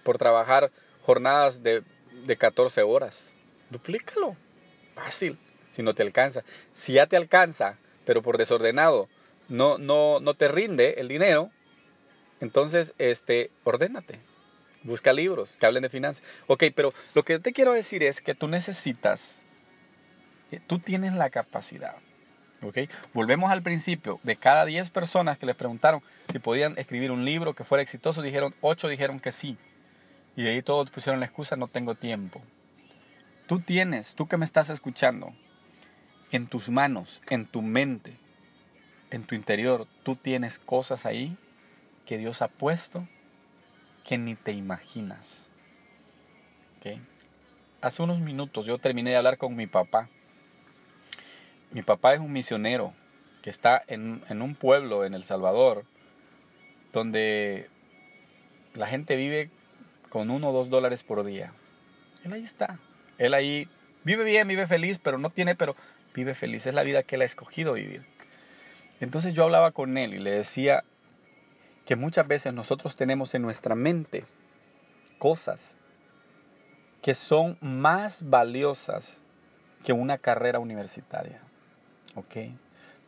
por 0.02 0.18
trabajar 0.18 0.70
jornadas 1.02 1.62
de, 1.62 1.82
de 2.26 2.36
14 2.36 2.82
horas. 2.82 3.16
Duplícalo. 3.70 4.36
Fácil. 4.94 5.38
Si 5.74 5.82
no 5.82 5.94
te 5.94 6.02
alcanza. 6.02 6.42
Si 6.84 6.94
ya 6.94 7.06
te 7.06 7.16
alcanza, 7.16 7.78
pero 8.04 8.22
por 8.22 8.38
desordenado 8.38 9.08
no, 9.48 9.78
no, 9.78 10.20
no 10.20 10.34
te 10.34 10.48
rinde 10.48 10.94
el 10.98 11.08
dinero, 11.08 11.50
entonces, 12.40 12.92
este, 12.98 13.50
ordénate. 13.64 14.18
Busca 14.82 15.12
libros 15.12 15.54
que 15.58 15.66
hablen 15.66 15.82
de 15.82 15.90
finanzas. 15.90 16.22
Ok, 16.46 16.64
pero 16.74 16.94
lo 17.14 17.22
que 17.22 17.38
te 17.38 17.52
quiero 17.52 17.72
decir 17.72 18.02
es 18.02 18.18
que 18.22 18.34
tú 18.34 18.48
necesitas, 18.48 19.20
tú 20.66 20.78
tienes 20.78 21.12
la 21.12 21.28
capacidad. 21.28 21.96
Ok, 22.62 22.78
volvemos 23.14 23.50
al 23.50 23.62
principio. 23.62 24.20
De 24.22 24.36
cada 24.36 24.66
10 24.66 24.90
personas 24.90 25.38
que 25.38 25.46
les 25.46 25.56
preguntaron 25.56 26.02
si 26.30 26.38
podían 26.38 26.78
escribir 26.78 27.10
un 27.10 27.24
libro 27.24 27.54
que 27.54 27.64
fuera 27.64 27.82
exitoso, 27.82 28.22
dijeron 28.22 28.54
8 28.60 28.88
dijeron 28.88 29.20
que 29.20 29.32
sí. 29.32 29.56
Y 30.36 30.42
de 30.42 30.50
ahí 30.50 30.62
todos 30.62 30.90
pusieron 30.90 31.20
la 31.20 31.26
excusa, 31.26 31.56
no 31.56 31.68
tengo 31.68 31.94
tiempo. 31.94 32.42
Tú 33.46 33.60
tienes, 33.60 34.14
tú 34.14 34.28
que 34.28 34.36
me 34.36 34.44
estás 34.44 34.68
escuchando, 34.68 35.32
en 36.30 36.46
tus 36.46 36.68
manos, 36.68 37.20
en 37.28 37.46
tu 37.46 37.62
mente, 37.62 38.16
en 39.10 39.24
tu 39.24 39.34
interior, 39.34 39.86
tú 40.04 40.16
tienes 40.16 40.58
cosas 40.60 41.04
ahí 41.04 41.36
que 42.06 42.18
Dios 42.18 42.42
ha 42.42 42.48
puesto 42.48 43.06
que 44.04 44.18
ni 44.18 44.36
te 44.36 44.52
imaginas. 44.52 45.40
Hace 47.82 48.02
unos 48.02 48.20
minutos 48.20 48.66
yo 48.66 48.76
terminé 48.78 49.10
de 49.10 49.16
hablar 49.16 49.38
con 49.38 49.56
mi 49.56 49.66
papá. 49.66 50.08
Mi 51.72 51.82
papá 51.82 52.14
es 52.14 52.20
un 52.20 52.32
misionero 52.32 52.92
que 53.42 53.50
está 53.50 53.82
en, 53.86 54.22
en 54.28 54.42
un 54.42 54.54
pueblo 54.54 55.04
en 55.04 55.14
El 55.14 55.24
Salvador 55.24 55.84
donde 56.92 57.68
la 58.74 58.86
gente 58.86 59.16
vive 59.16 59.50
con 60.08 60.30
uno 60.30 60.50
o 60.50 60.52
dos 60.52 60.70
dólares 60.70 61.02
por 61.02 61.24
día. 61.24 61.52
Él 62.24 62.32
ahí 62.32 62.44
está. 62.44 62.78
Él 63.18 63.34
ahí 63.34 63.68
vive 64.04 64.24
bien, 64.24 64.48
vive 64.48 64.66
feliz, 64.66 64.98
pero 65.02 65.18
no 65.18 65.30
tiene, 65.30 65.54
pero 65.54 65.76
vive 66.14 66.34
feliz. 66.34 66.66
Es 66.66 66.74
la 66.74 66.82
vida 66.82 67.02
que 67.02 67.16
él 67.16 67.22
ha 67.22 67.26
escogido 67.26 67.74
vivir. 67.74 68.04
Entonces 69.00 69.32
yo 69.34 69.44
hablaba 69.44 69.72
con 69.72 69.96
él 69.96 70.14
y 70.14 70.18
le 70.18 70.30
decía 70.30 70.84
que 71.86 71.96
muchas 71.96 72.26
veces 72.26 72.52
nosotros 72.52 72.96
tenemos 72.96 73.34
en 73.34 73.42
nuestra 73.42 73.74
mente 73.74 74.24
cosas 75.18 75.60
que 77.02 77.14
son 77.14 77.56
más 77.60 78.16
valiosas 78.28 79.04
que 79.84 79.92
una 79.92 80.18
carrera 80.18 80.58
universitaria. 80.58 81.40
¿Ok? 82.14 82.36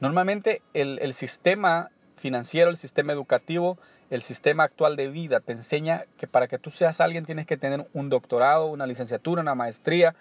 Normalmente 0.00 0.62
el, 0.74 0.98
el 1.00 1.14
sistema 1.14 1.90
financiero, 2.16 2.70
el 2.70 2.76
sistema 2.76 3.12
educativo, 3.12 3.78
el 4.10 4.22
sistema 4.22 4.64
actual 4.64 4.96
de 4.96 5.08
vida 5.08 5.40
te 5.40 5.52
enseña 5.52 6.04
que 6.18 6.26
para 6.26 6.46
que 6.46 6.58
tú 6.58 6.70
seas 6.70 7.00
alguien 7.00 7.24
tienes 7.24 7.46
que 7.46 7.56
tener 7.56 7.86
un 7.94 8.08
doctorado, 8.08 8.66
una 8.66 8.86
licenciatura, 8.86 9.42
una 9.42 9.54
maestría, 9.54 10.14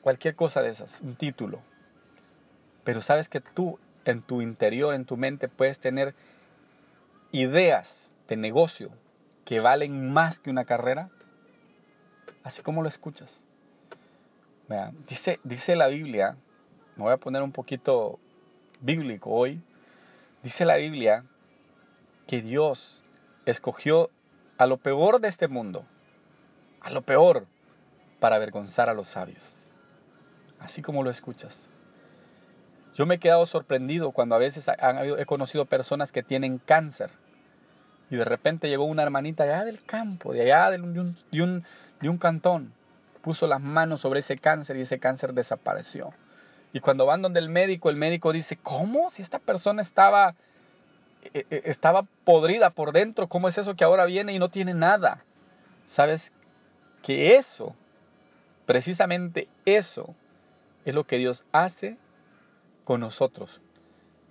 cualquier 0.00 0.36
cosa 0.36 0.62
de 0.62 0.70
esas, 0.70 1.00
un 1.00 1.16
título. 1.16 1.60
Pero 2.84 3.00
sabes 3.00 3.28
que 3.28 3.40
tú 3.40 3.78
en 4.04 4.22
tu 4.22 4.40
interior, 4.40 4.94
en 4.94 5.04
tu 5.04 5.16
mente, 5.16 5.48
puedes 5.48 5.78
tener 5.78 6.14
ideas 7.32 7.88
de 8.28 8.36
negocio 8.36 8.90
que 9.44 9.60
valen 9.60 10.12
más 10.12 10.38
que 10.38 10.50
una 10.50 10.64
carrera, 10.64 11.10
así 12.44 12.62
como 12.62 12.82
lo 12.82 12.88
escuchas. 12.88 13.32
dice, 15.08 15.40
dice 15.42 15.76
la 15.76 15.88
Biblia, 15.88 16.36
me 16.96 17.04
voy 17.04 17.12
a 17.12 17.18
poner 17.18 17.42
un 17.42 17.52
poquito 17.52 18.18
bíblico 18.80 19.30
hoy, 19.30 19.60
dice 20.42 20.64
la 20.64 20.76
Biblia 20.76 21.24
que 22.26 22.42
Dios 22.42 23.02
escogió 23.44 24.10
a 24.58 24.66
lo 24.66 24.78
peor 24.78 25.20
de 25.20 25.28
este 25.28 25.48
mundo, 25.48 25.84
a 26.80 26.90
lo 26.90 27.02
peor, 27.02 27.46
para 28.18 28.36
avergonzar 28.36 28.88
a 28.88 28.94
los 28.94 29.08
sabios. 29.08 29.42
Así 30.58 30.80
como 30.82 31.02
lo 31.02 31.10
escuchas. 31.10 31.54
Yo 32.94 33.04
me 33.04 33.16
he 33.16 33.18
quedado 33.18 33.46
sorprendido 33.46 34.10
cuando 34.12 34.34
a 34.34 34.38
veces 34.38 34.64
he 35.18 35.26
conocido 35.26 35.66
personas 35.66 36.10
que 36.10 36.22
tienen 36.22 36.58
cáncer 36.58 37.10
y 38.10 38.16
de 38.16 38.24
repente 38.24 38.68
llegó 38.68 38.84
una 38.84 39.02
hermanita 39.02 39.44
allá 39.44 39.64
del 39.64 39.84
campo, 39.84 40.32
de 40.32 40.42
allá 40.42 40.70
de 40.70 40.80
un, 40.80 41.16
de 41.30 41.42
un, 41.42 41.64
de 42.00 42.08
un 42.08 42.16
cantón, 42.16 42.72
puso 43.20 43.46
las 43.46 43.60
manos 43.60 44.00
sobre 44.00 44.20
ese 44.20 44.38
cáncer 44.38 44.76
y 44.76 44.82
ese 44.82 44.98
cáncer 44.98 45.34
desapareció. 45.34 46.14
Y 46.76 46.80
cuando 46.80 47.06
van 47.06 47.22
donde 47.22 47.40
el 47.40 47.48
médico, 47.48 47.88
el 47.88 47.96
médico 47.96 48.34
dice, 48.34 48.58
¿cómo? 48.58 49.08
Si 49.12 49.22
esta 49.22 49.38
persona 49.38 49.80
estaba, 49.80 50.34
e, 51.32 51.46
e, 51.48 51.62
estaba 51.70 52.02
podrida 52.22 52.68
por 52.68 52.92
dentro, 52.92 53.28
¿cómo 53.28 53.48
es 53.48 53.56
eso 53.56 53.76
que 53.76 53.84
ahora 53.84 54.04
viene 54.04 54.34
y 54.34 54.38
no 54.38 54.50
tiene 54.50 54.74
nada? 54.74 55.24
¿Sabes? 55.86 56.30
Que 57.02 57.36
eso, 57.36 57.74
precisamente 58.66 59.48
eso, 59.64 60.14
es 60.84 60.94
lo 60.94 61.04
que 61.04 61.16
Dios 61.16 61.46
hace 61.50 61.96
con 62.84 63.00
nosotros. 63.00 63.58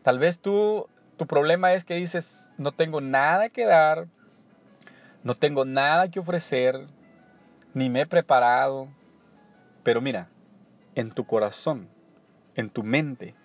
Tal 0.03 0.19
vez 0.19 0.37
tú, 0.37 0.87
tu 1.17 1.25
problema 1.25 1.73
es 1.73 1.83
que 1.83 1.95
dices, 1.95 2.29
no 2.59 2.73
tengo 2.73 3.01
nada 3.01 3.49
que 3.49 3.65
dar, 3.65 4.05
no 5.23 5.33
tengo 5.33 5.65
nada 5.65 6.09
que 6.09 6.19
ofrecer, 6.19 6.85
ni 7.73 7.89
me 7.89 8.01
he 8.01 8.05
preparado. 8.05 8.87
Pero 9.81 9.99
mira, 9.99 10.27
en 10.93 11.09
tu 11.09 11.25
corazón, 11.25 11.89
en 12.55 12.69
tu 12.69 12.83
mente, 12.83 13.35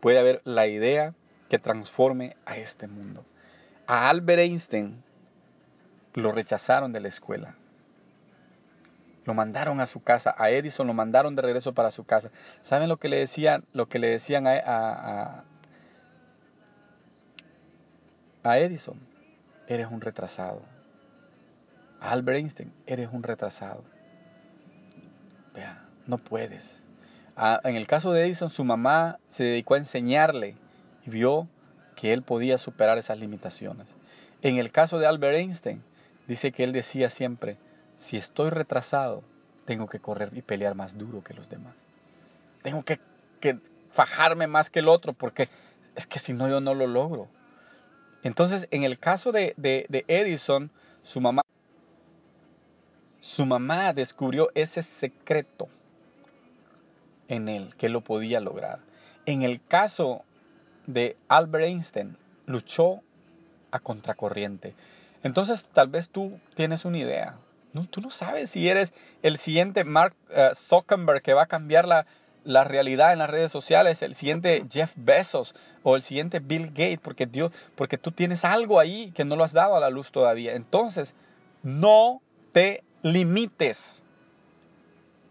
puede 0.00 0.18
haber 0.18 0.42
la 0.44 0.66
idea 0.66 1.14
que 1.48 1.58
transforme 1.58 2.36
a 2.44 2.56
este 2.56 2.86
mundo. 2.86 3.24
A 3.86 4.08
Albert 4.08 4.40
Einstein 4.40 5.02
lo 6.14 6.32
rechazaron 6.32 6.92
de 6.92 7.00
la 7.00 7.08
escuela. 7.08 7.54
Lo 9.24 9.34
mandaron 9.34 9.80
a 9.80 9.86
su 9.86 10.02
casa. 10.02 10.34
A 10.38 10.50
Edison 10.50 10.86
lo 10.86 10.94
mandaron 10.94 11.34
de 11.34 11.42
regreso 11.42 11.72
para 11.72 11.90
su 11.90 12.04
casa. 12.04 12.30
¿Saben 12.68 12.88
lo 12.88 12.96
que 12.96 13.08
le 13.08 13.18
decían, 13.18 13.64
lo 13.72 13.86
que 13.88 13.98
le 13.98 14.08
decían 14.08 14.46
a, 14.46 14.58
a, 14.64 15.44
a 18.44 18.58
Edison? 18.58 19.00
Eres 19.66 19.88
un 19.90 20.00
retrasado. 20.00 20.62
A 22.00 22.12
Albert 22.12 22.38
Einstein, 22.38 22.72
eres 22.86 23.08
un 23.12 23.22
retrasado. 23.22 23.82
Vea, 25.54 25.84
no 26.06 26.18
puedes. 26.18 26.85
En 27.36 27.76
el 27.76 27.86
caso 27.86 28.12
de 28.12 28.24
Edison, 28.24 28.50
su 28.50 28.64
mamá 28.64 29.18
se 29.36 29.44
dedicó 29.44 29.74
a 29.74 29.78
enseñarle 29.78 30.56
y 31.06 31.10
vio 31.10 31.48
que 31.94 32.12
él 32.12 32.22
podía 32.22 32.58
superar 32.58 32.98
esas 32.98 33.18
limitaciones. 33.18 33.86
En 34.42 34.56
el 34.56 34.70
caso 34.70 34.98
de 34.98 35.06
Albert 35.06 35.36
Einstein, 35.36 35.82
dice 36.26 36.52
que 36.52 36.64
él 36.64 36.72
decía 36.72 37.10
siempre, 37.10 37.56
si 38.06 38.16
estoy 38.16 38.50
retrasado, 38.50 39.22
tengo 39.64 39.88
que 39.88 39.98
correr 39.98 40.30
y 40.32 40.42
pelear 40.42 40.74
más 40.74 40.96
duro 40.96 41.22
que 41.22 41.34
los 41.34 41.48
demás. 41.50 41.74
Tengo 42.62 42.84
que, 42.84 43.00
fajarme 43.92 44.46
más 44.46 44.68
que 44.68 44.80
el 44.80 44.88
otro 44.88 45.14
porque 45.14 45.48
es 45.94 46.06
que 46.06 46.18
si 46.18 46.34
no 46.34 46.48
yo 46.48 46.60
no 46.60 46.74
lo 46.74 46.86
logro. 46.86 47.28
Entonces, 48.22 48.68
en 48.70 48.82
el 48.82 48.98
caso 48.98 49.32
de, 49.32 49.54
de, 49.56 50.04
Edison, 50.08 50.70
su 51.02 51.20
mamá, 51.20 51.42
su 53.20 53.46
mamá 53.46 53.92
descubrió 53.92 54.50
ese 54.54 54.82
secreto 55.00 55.68
en 57.28 57.48
él, 57.48 57.74
que 57.76 57.88
lo 57.88 58.02
podía 58.02 58.40
lograr. 58.40 58.80
En 59.24 59.42
el 59.42 59.60
caso 59.66 60.22
de 60.86 61.16
Albert 61.28 61.64
Einstein, 61.64 62.16
luchó 62.46 63.00
a 63.70 63.80
contracorriente. 63.80 64.74
Entonces, 65.22 65.64
tal 65.74 65.88
vez 65.88 66.08
tú 66.08 66.38
tienes 66.54 66.84
una 66.84 66.98
idea. 66.98 67.36
Tú 67.90 68.00
no 68.00 68.10
sabes 68.10 68.50
si 68.50 68.68
eres 68.68 68.92
el 69.22 69.38
siguiente 69.38 69.84
Mark 69.84 70.14
uh, 70.30 70.54
Zuckerberg 70.68 71.20
que 71.22 71.34
va 71.34 71.42
a 71.42 71.46
cambiar 71.46 71.86
la, 71.86 72.06
la 72.44 72.64
realidad 72.64 73.12
en 73.12 73.18
las 73.18 73.28
redes 73.28 73.52
sociales, 73.52 74.00
el 74.00 74.14
siguiente 74.14 74.64
Jeff 74.70 74.90
Bezos 74.96 75.54
o 75.82 75.96
el 75.96 76.02
siguiente 76.02 76.38
Bill 76.38 76.68
Gates, 76.68 77.00
porque 77.00 77.26
Dios, 77.26 77.52
porque 77.74 77.98
tú 77.98 78.12
tienes 78.12 78.44
algo 78.44 78.80
ahí 78.80 79.10
que 79.12 79.24
no 79.24 79.36
lo 79.36 79.44
has 79.44 79.52
dado 79.52 79.76
a 79.76 79.80
la 79.80 79.90
luz 79.90 80.10
todavía. 80.10 80.54
Entonces, 80.54 81.14
no 81.62 82.22
te 82.52 82.82
limites. 83.02 83.78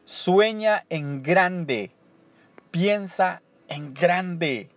Sueña 0.06 0.86
en 0.90 1.24
grande. 1.24 1.92
Piensa 2.72 3.42
en 3.68 3.94
grande. 3.94 4.70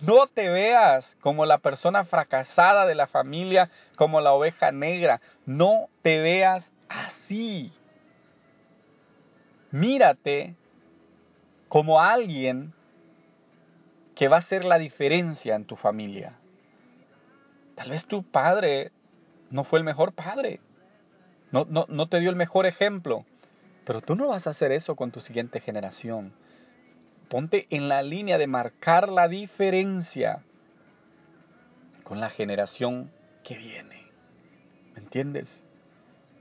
No 0.00 0.26
te 0.26 0.48
veas 0.48 1.04
como 1.20 1.44
la 1.44 1.58
persona 1.58 2.04
fracasada 2.04 2.86
de 2.86 2.94
la 2.94 3.06
familia, 3.06 3.70
como 3.96 4.20
la 4.20 4.32
oveja 4.32 4.72
negra. 4.72 5.20
No 5.44 5.88
te 6.02 6.20
veas 6.20 6.70
así. 6.88 7.72
Mírate 9.70 10.56
como 11.68 12.00
alguien 12.00 12.72
que 14.14 14.28
va 14.28 14.36
a 14.36 14.40
hacer 14.40 14.64
la 14.64 14.78
diferencia 14.78 15.54
en 15.54 15.64
tu 15.64 15.76
familia. 15.76 16.34
Tal 17.74 17.90
vez 17.90 18.04
tu 18.06 18.22
padre 18.22 18.90
no 19.50 19.64
fue 19.64 19.78
el 19.78 19.84
mejor 19.84 20.12
padre, 20.12 20.60
no, 21.52 21.64
no, 21.68 21.86
no 21.88 22.08
te 22.08 22.20
dio 22.20 22.30
el 22.30 22.36
mejor 22.36 22.66
ejemplo, 22.66 23.24
pero 23.90 24.02
tú 24.02 24.14
no 24.14 24.28
vas 24.28 24.46
a 24.46 24.50
hacer 24.50 24.70
eso 24.70 24.94
con 24.94 25.10
tu 25.10 25.18
siguiente 25.18 25.58
generación. 25.58 26.32
Ponte 27.28 27.66
en 27.70 27.88
la 27.88 28.04
línea 28.04 28.38
de 28.38 28.46
marcar 28.46 29.08
la 29.08 29.26
diferencia 29.26 30.44
con 32.04 32.20
la 32.20 32.30
generación 32.30 33.10
que 33.42 33.56
viene. 33.56 34.04
¿Me 34.94 35.00
entiendes? 35.00 35.50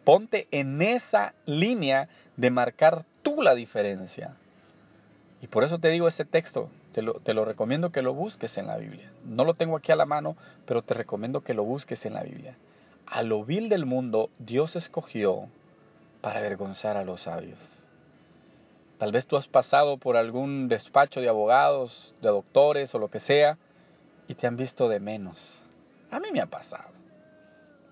Ponte 0.03 0.47
en 0.51 0.79
esa 0.83 1.33
línea 1.47 2.07
de 2.37 2.51
marcar 2.51 3.03
tú 3.23 3.41
la 3.41 3.55
diferencia. 3.55 4.35
Y 5.41 5.47
por 5.47 5.63
eso 5.63 5.79
te 5.79 5.87
digo 5.87 6.07
este 6.07 6.25
texto, 6.25 6.69
te 6.93 7.01
lo, 7.01 7.15
te 7.15 7.33
lo, 7.33 7.45
recomiendo 7.45 7.91
que 7.91 8.03
lo 8.03 8.13
busques 8.13 8.55
en 8.59 8.67
la 8.67 8.77
Biblia. 8.77 9.11
No 9.25 9.43
lo 9.43 9.55
tengo 9.55 9.75
aquí 9.75 9.91
a 9.91 9.95
la 9.95 10.05
mano, 10.05 10.37
pero 10.67 10.83
te 10.83 10.93
recomiendo 10.93 11.41
que 11.41 11.55
lo 11.55 11.63
busques 11.63 12.05
en 12.05 12.13
la 12.13 12.21
Biblia. 12.21 12.57
A 13.07 13.23
lo 13.23 13.43
vil 13.43 13.69
del 13.69 13.87
mundo 13.87 14.29
Dios 14.37 14.75
escogió 14.75 15.49
para 16.21 16.39
avergonzar 16.39 16.97
a 16.97 17.03
los 17.03 17.21
sabios. 17.21 17.59
Tal 18.97 19.13
vez 19.13 19.25
tú 19.27 19.37
has 19.37 19.47
pasado 19.47 19.97
por 19.97 20.17
algún 20.17 20.67
despacho 20.67 21.21
de 21.21 21.29
abogados, 21.29 22.13
de 22.21 22.27
doctores 22.27 22.93
o 22.93 22.99
lo 22.99 23.09
que 23.09 23.21
sea, 23.21 23.57
y 24.27 24.35
te 24.35 24.45
han 24.45 24.57
visto 24.57 24.89
de 24.89 24.99
menos. 24.99 25.37
A 26.11 26.19
mí 26.19 26.31
me 26.33 26.41
ha 26.41 26.47
pasado. 26.47 26.89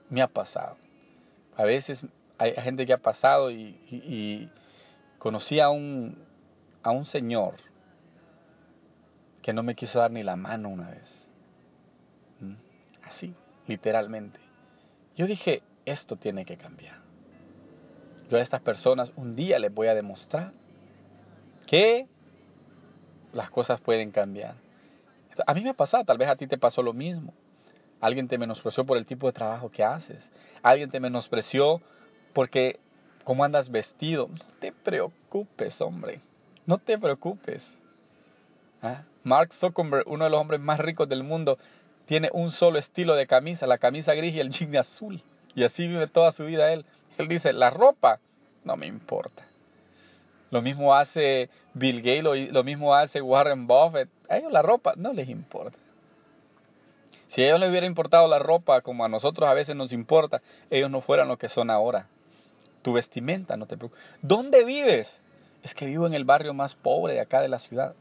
Me 0.10 0.22
ha 0.22 0.28
pasado. 0.28 0.76
A 1.56 1.64
veces 1.64 2.00
hay 2.38 2.54
gente 2.56 2.86
que 2.86 2.94
ha 2.94 2.98
pasado 2.98 3.50
y, 3.52 4.50
conocí 5.18 5.60
a 5.60 5.70
un, 5.70 6.24
a 6.84 6.92
un 6.92 7.06
señor 7.06 7.56
que 9.42 9.54
no 9.54 9.64
me 9.64 9.76
quiso 9.76 10.00
dar 10.00 10.12
ni 10.12 10.24
la 10.24 10.36
mano 10.36 10.68
una 10.68 10.90
vez. 10.90 11.10
¿Mm? 12.42 12.56
Así, 13.04 13.34
literalmente. 13.66 14.40
Yo 15.16 15.26
dije, 15.26 15.64
esto 15.86 16.18
tiene 16.18 16.46
que 16.46 16.58
cambiar. 16.58 17.07
Yo 18.30 18.38
a 18.38 18.42
estas 18.42 18.62
personas 18.62 19.12
un 19.16 19.36
día 19.36 19.60
les 19.60 19.74
voy 19.74 19.88
a 19.88 19.96
demostrar 19.96 20.52
que 21.66 22.08
las 23.34 23.50
cosas 23.50 23.80
pueden 23.82 24.12
cambiar. 24.12 24.56
A 25.46 25.54
mí 25.54 25.62
me 25.62 25.70
ha 25.70 25.74
pasado, 25.74 26.04
tal 26.04 26.18
vez 26.18 26.28
a 26.28 26.36
ti 26.36 26.48
te 26.48 26.58
pasó 26.58 26.82
lo 26.82 26.94
mismo. 26.94 27.34
Alguien 28.02 28.28
te 28.28 28.38
menospreció 28.38 28.86
por 28.86 28.98
el 28.98 29.06
tipo 29.06 29.28
de 29.28 29.34
trabajo 29.34 29.70
que 29.70 29.84
haces. 29.84 30.20
Alguien 30.64 30.90
te 30.90 31.00
menospreció 31.00 31.82
porque 32.34 32.80
cómo 33.24 33.44
andas 33.44 33.70
vestido. 33.70 34.28
No 34.28 34.46
te 34.60 34.72
preocupes, 34.72 35.80
hombre. 35.82 36.22
No 36.66 36.78
te 36.80 36.98
preocupes. 36.98 37.62
¿Ah? 38.82 39.04
Mark 39.24 39.54
Zuckerberg, 39.54 40.08
uno 40.08 40.26
de 40.26 40.32
los 40.32 40.40
hombres 40.40 40.60
más 40.60 40.80
ricos 40.80 41.10
del 41.10 41.24
mundo, 41.24 41.58
tiene 42.06 42.30
un 42.34 42.52
solo 42.52 42.80
estilo 42.80 43.16
de 43.16 43.28
camisa, 43.28 43.68
la 43.68 43.78
camisa 43.78 44.14
gris 44.14 44.36
y 44.36 44.40
el 44.40 44.50
jean 44.50 44.76
azul. 44.78 45.22
Y 45.56 45.64
así 45.64 45.88
vive 45.88 46.08
toda 46.08 46.32
su 46.32 46.46
vida 46.46 46.72
él. 46.72 46.86
Él 47.18 47.28
dice, 47.28 47.52
la 47.52 47.70
ropa 47.70 48.20
no 48.68 48.78
me 48.78 48.86
importa. 48.86 49.44
Lo 50.52 50.62
mismo 50.62 50.94
hace 50.94 51.50
Bill 51.74 52.02
Gates, 52.02 52.24
lo, 52.24 52.36
lo 52.36 52.64
mismo 52.64 52.94
hace 52.94 53.22
Warren 53.22 53.66
Buffett. 53.66 54.10
A 54.30 54.38
ellos 54.38 54.52
la 54.52 54.62
ropa 54.62 54.94
no 54.96 55.14
les 55.14 55.28
importa. 55.30 55.78
Si 57.30 57.42
a 57.42 57.48
ellos 57.48 57.60
les 57.60 57.70
hubiera 57.70 57.88
importado 57.88 58.28
la 58.28 58.40
ropa 58.40 58.82
como 58.82 59.04
a 59.04 59.10
nosotros 59.10 59.50
a 59.50 59.54
veces 59.54 59.76
nos 59.76 59.92
importa, 59.92 60.42
ellos 60.70 60.90
no 60.92 61.02
fueran 61.02 61.28
lo 61.28 61.38
que 61.38 61.50
son 61.50 61.70
ahora. 61.70 62.08
Tu 62.84 62.94
vestimenta, 62.94 63.58
no 63.58 63.66
te 63.66 63.76
preocupes. 63.76 64.02
¿Dónde 64.22 64.64
vives? 64.64 65.08
es 65.68 65.74
que 65.74 65.86
vivo 65.86 66.08
en 66.08 66.14
el 66.14 66.26
barrio 66.26 66.54
más 66.54 66.76
pobre 66.76 67.14
de 67.14 67.20
acá 67.20 67.42
de 67.42 67.50
la 67.50 67.60
ciudad. 67.60 67.94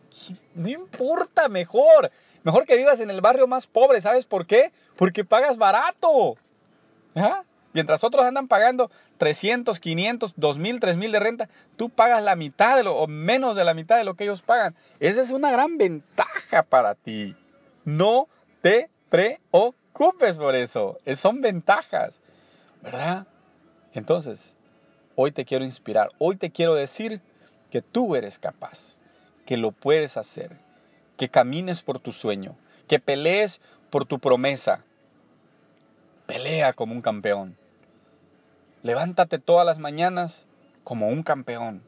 No 0.54 0.68
importa, 0.68 1.48
mejor. 1.48 2.10
Mejor 2.44 2.64
que 2.64 2.76
vivas 2.76 3.00
en 3.00 3.10
el 3.10 3.20
barrio 3.20 3.46
más 3.46 3.66
pobre, 3.66 4.00
¿sabes 4.00 4.24
por 4.24 4.46
qué? 4.46 4.70
Porque 4.96 5.24
pagas 5.24 5.56
barato. 5.56 6.36
Mientras 7.72 8.02
otros 8.04 8.24
andan 8.24 8.46
pagando 8.46 8.90
300, 9.16 9.80
500, 9.80 10.34
2000, 10.36 10.80
3000 10.80 11.12
de 11.12 11.20
renta, 11.20 11.48
tú 11.76 11.90
pagas 11.90 12.22
la 12.22 12.36
mitad 12.36 12.76
de 12.76 12.84
lo, 12.84 12.96
o 12.96 13.06
menos 13.06 13.56
de 13.56 13.64
la 13.64 13.74
mitad 13.74 13.96
de 13.96 14.04
lo 14.04 14.14
que 14.14 14.24
ellos 14.24 14.42
pagan. 14.42 14.74
Esa 15.00 15.22
es 15.22 15.30
una 15.30 15.50
gran 15.50 15.78
ventaja 15.78 16.62
para 16.62 16.94
ti. 16.94 17.34
No 17.84 18.28
te 18.62 18.90
preocupes 19.08 20.36
por 20.36 20.54
eso. 20.54 20.98
Son 21.20 21.40
ventajas. 21.40 22.12
¿Verdad? 22.82 23.26
Entonces, 23.94 24.38
hoy 25.14 25.32
te 25.32 25.44
quiero 25.44 25.64
inspirar. 25.64 26.10
Hoy 26.18 26.36
te 26.36 26.50
quiero 26.50 26.74
decir 26.74 27.20
que 27.70 27.82
tú 27.82 28.14
eres 28.14 28.38
capaz, 28.38 28.78
que 29.46 29.56
lo 29.56 29.72
puedes 29.72 30.16
hacer, 30.16 30.52
que 31.16 31.28
camines 31.28 31.82
por 31.82 31.98
tu 31.98 32.12
sueño, 32.12 32.56
que 32.88 33.00
pelees 33.00 33.60
por 33.90 34.06
tu 34.06 34.18
promesa. 34.18 34.84
Pelea 36.26 36.72
como 36.74 36.92
un 36.92 37.02
campeón. 37.02 37.56
Levántate 38.86 39.40
todas 39.40 39.66
las 39.66 39.80
mañanas 39.80 40.32
como 40.84 41.08
un 41.08 41.24
campeón. 41.24 41.82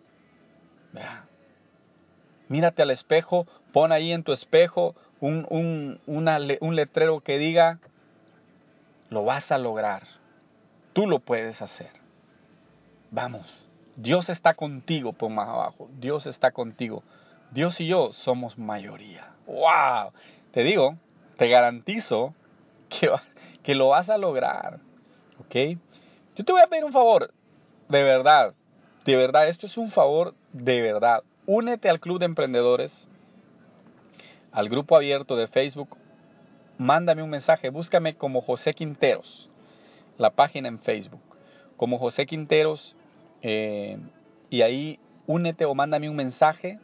Mírate 2.48 2.82
al 2.82 2.90
espejo, 2.90 3.46
pon 3.72 3.92
ahí 3.92 4.10
en 4.10 4.24
tu 4.24 4.32
espejo 4.32 4.96
un, 5.20 5.46
un, 5.48 6.00
un 6.06 6.74
letrero 6.74 7.20
que 7.20 7.38
diga, 7.38 7.78
lo 9.10 9.24
vas 9.24 9.52
a 9.52 9.58
lograr, 9.58 10.02
tú 10.92 11.06
lo 11.06 11.20
puedes 11.20 11.62
hacer. 11.62 11.92
Vamos. 13.12 13.46
Dios 13.94 14.28
está 14.28 14.54
contigo, 14.54 15.12
por 15.12 15.30
más 15.30 15.48
abajo. 15.48 15.88
Dios 16.00 16.26
está 16.26 16.50
contigo. 16.50 17.04
Dios 17.52 17.80
y 17.80 17.86
yo 17.86 18.12
somos 18.12 18.58
mayoría. 18.58 19.34
¡Wow! 19.46 20.10
Te 20.50 20.64
digo, 20.64 20.96
te 21.36 21.48
garantizo 21.48 22.34
que, 22.88 23.08
que 23.62 23.76
lo 23.76 23.90
vas 23.90 24.08
a 24.08 24.18
lograr. 24.18 24.80
¿Ok? 25.38 25.78
Yo 26.38 26.44
te 26.44 26.52
voy 26.52 26.60
a 26.60 26.68
pedir 26.68 26.84
un 26.84 26.92
favor. 26.92 27.34
De 27.88 28.04
verdad. 28.04 28.54
De 29.04 29.16
verdad. 29.16 29.48
Esto 29.48 29.66
es 29.66 29.76
un 29.76 29.90
favor 29.90 30.34
de 30.52 30.80
verdad. 30.80 31.24
Únete 31.46 31.88
al 31.88 31.98
Club 31.98 32.20
de 32.20 32.26
Emprendedores. 32.26 32.92
Al 34.52 34.68
grupo 34.68 34.94
abierto 34.94 35.34
de 35.34 35.48
Facebook. 35.48 35.96
Mándame 36.78 37.24
un 37.24 37.30
mensaje. 37.30 37.70
Búscame 37.70 38.14
como 38.14 38.40
José 38.40 38.72
Quinteros. 38.72 39.50
La 40.16 40.30
página 40.30 40.68
en 40.68 40.78
Facebook. 40.78 41.20
Como 41.76 41.98
José 41.98 42.24
Quinteros 42.24 42.94
eh, 43.42 43.98
y 44.48 44.62
ahí 44.62 45.00
únete 45.26 45.64
o 45.64 45.74
mándame 45.74 46.08
un 46.08 46.14
mensaje, 46.14 46.78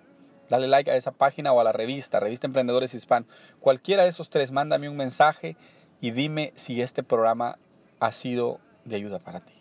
dale 0.50 0.66
like 0.66 0.90
a 0.90 0.96
esa 0.96 1.12
página 1.12 1.52
o 1.52 1.60
a 1.60 1.64
la 1.64 1.72
revista, 1.72 2.18
Revista 2.18 2.48
Emprendedores 2.48 2.92
Hispanos. 2.92 3.28
Cualquiera 3.60 4.02
de 4.02 4.08
esos 4.08 4.30
tres, 4.30 4.50
mándame 4.50 4.88
un 4.88 4.96
mensaje 4.96 5.56
y 6.00 6.10
dime 6.10 6.54
si 6.66 6.82
este 6.82 7.04
programa 7.04 7.58
ha 8.00 8.10
sido 8.14 8.58
de 8.84 8.96
ayuda 8.96 9.18
para 9.18 9.40
ti. 9.40 9.52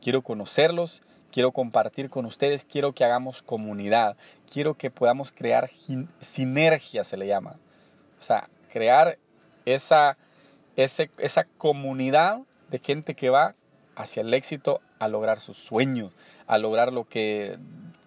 Quiero 0.00 0.22
conocerlos, 0.22 1.02
quiero 1.32 1.52
compartir 1.52 2.10
con 2.10 2.26
ustedes, 2.26 2.64
quiero 2.64 2.92
que 2.92 3.04
hagamos 3.04 3.42
comunidad, 3.42 4.16
quiero 4.52 4.74
que 4.74 4.90
podamos 4.90 5.32
crear 5.32 5.70
sinergia, 6.34 7.04
se 7.04 7.16
le 7.16 7.26
llama. 7.26 7.56
O 8.20 8.24
sea, 8.24 8.48
crear 8.72 9.18
esa, 9.64 10.16
esa 10.76 11.44
comunidad 11.58 12.40
de 12.70 12.78
gente 12.78 13.14
que 13.14 13.30
va 13.30 13.54
hacia 13.94 14.22
el 14.22 14.32
éxito 14.34 14.80
a 14.98 15.08
lograr 15.08 15.40
sus 15.40 15.56
sueños, 15.58 16.12
a 16.46 16.58
lograr 16.58 16.92
lo 16.92 17.04
que 17.04 17.58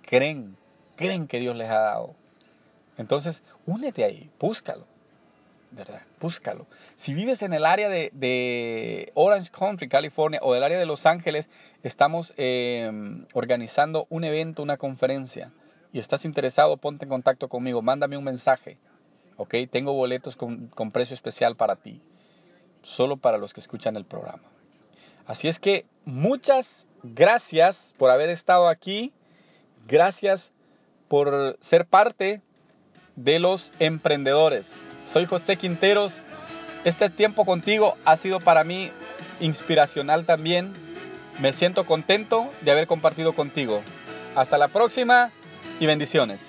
creen, 0.03 0.55
creen 0.95 1.27
que 1.27 1.39
Dios 1.39 1.55
les 1.55 1.69
ha 1.69 1.79
dado. 1.79 2.15
Entonces, 2.97 3.41
únete 3.65 4.03
ahí, 4.03 4.29
búscalo, 4.39 4.85
¿verdad? 5.71 6.01
Búscalo. 6.19 6.67
Si 7.03 7.13
vives 7.13 7.41
en 7.41 7.53
el 7.53 7.65
área 7.65 7.89
de, 7.89 9.11
Orange 9.13 9.51
Country, 9.51 9.87
California, 9.87 10.39
o 10.43 10.53
del 10.53 10.63
área 10.63 10.79
de 10.79 10.85
Los 10.85 11.05
Ángeles, 11.05 11.45
estamos 11.83 12.33
em, 12.37 13.25
organizando 13.33 14.07
un 14.09 14.23
evento, 14.23 14.63
una 14.63 14.77
conferencia, 14.77 15.51
y 15.91 15.99
estás 15.99 16.25
interesado, 16.25 16.77
ponte 16.77 17.05
en 17.05 17.09
contacto 17.09 17.47
conmigo, 17.47 17.81
mándame 17.81 18.17
un 18.17 18.23
mensaje, 18.23 18.77
¿ok? 19.37 19.55
Tengo 19.71 19.93
boletos 19.93 20.35
con, 20.35 20.67
con 20.67 20.91
precio 20.91 21.15
especial 21.15 21.55
para 21.55 21.77
ti, 21.77 22.01
solo 22.83 23.17
para 23.17 23.37
los 23.37 23.53
que 23.53 23.61
escuchan 23.61 23.95
el 23.95 24.05
programa. 24.05 24.43
Así 25.25 25.47
es 25.47 25.59
que 25.59 25.85
muchas 26.05 26.65
gracias 27.03 27.75
por 27.97 28.09
haber 28.09 28.29
estado 28.29 28.67
aquí. 28.67 29.13
Gracias 29.87 30.41
por 31.07 31.57
ser 31.69 31.85
parte 31.85 32.41
de 33.15 33.39
los 33.39 33.71
emprendedores. 33.79 34.65
Soy 35.13 35.25
José 35.25 35.57
Quinteros. 35.57 36.11
Este 36.83 37.09
tiempo 37.09 37.45
contigo 37.45 37.95
ha 38.05 38.17
sido 38.17 38.39
para 38.39 38.63
mí 38.63 38.91
inspiracional 39.39 40.25
también. 40.25 40.73
Me 41.39 41.53
siento 41.53 41.85
contento 41.85 42.49
de 42.61 42.71
haber 42.71 42.87
compartido 42.87 43.33
contigo. 43.33 43.81
Hasta 44.35 44.57
la 44.57 44.67
próxima 44.67 45.31
y 45.79 45.85
bendiciones. 45.85 46.48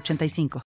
906985. 0.00 0.60